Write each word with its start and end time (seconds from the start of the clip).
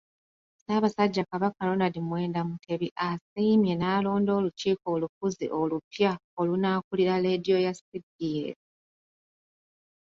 Ssabassajja 0.59 1.21
Kabaka 1.31 1.61
Ronald 1.69 1.95
Muwenda 2.07 2.41
Mutebi 2.49 2.87
asiimye 3.09 3.73
n'alonda 3.77 4.31
olukiiko 4.39 4.85
olufuzi 4.95 5.45
olupya 5.59 6.11
olunaakulira 6.39 7.13
leediyo 7.23 7.57
ya 7.65 7.71
CBS. 7.79 8.59